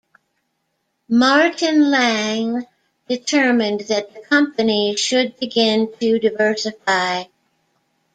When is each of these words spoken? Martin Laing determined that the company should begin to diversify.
Martin 1.09 1.91
Laing 1.91 2.65
determined 3.07 3.81
that 3.81 4.11
the 4.15 4.21
company 4.21 4.95
should 4.95 5.37
begin 5.37 5.93
to 5.99 6.17
diversify. 6.17 7.25